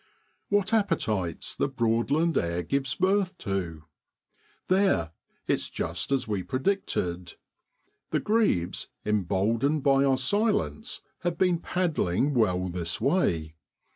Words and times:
What 0.49 0.73
appetites 0.73 1.55
the 1.55 1.69
Broadland 1.69 2.35
air 2.35 2.63
gives 2.63 2.95
APRIL 2.95 3.09
IN 3.09 3.13
BROADLAND 3.19 3.35
39 3.37 3.37
birth 3.37 3.37
to! 3.37 3.83
There! 4.67 5.11
it's 5.45 5.69
just 5.69 6.11
as 6.11 6.27
we 6.27 6.41
predicted. 6.41 7.35
The 8.09 8.19
grebes, 8.19 8.87
emboldened 9.05 9.83
by 9.83 10.03
our 10.03 10.17
silence, 10.17 11.01
have 11.19 11.37
been 11.37 11.59
paddling 11.59 12.33
well 12.33 12.67
this 12.69 12.99
way. 12.99 13.53